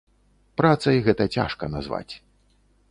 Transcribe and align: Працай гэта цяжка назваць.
Працай 0.61 0.97
гэта 1.09 1.23
цяжка 1.37 1.63
назваць. 1.77 2.13